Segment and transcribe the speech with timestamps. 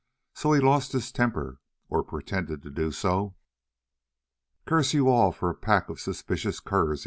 [0.33, 3.35] So he lost his temper, or pretended to do so.
[4.65, 6.99] "Curse you all for a pack of suspicious curs!"